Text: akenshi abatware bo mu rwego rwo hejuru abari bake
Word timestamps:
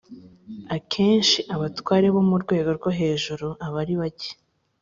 akenshi 0.75 1.39
abatware 1.55 2.07
bo 2.15 2.21
mu 2.29 2.35
rwego 2.43 2.69
rwo 2.77 2.89
hejuru 2.99 3.47
abari 3.67 3.93
bake 4.01 4.31